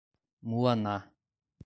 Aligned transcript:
Muaná 0.47 0.97